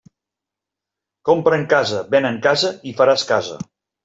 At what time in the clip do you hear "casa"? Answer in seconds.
1.75-2.01, 2.47-2.73, 3.35-3.61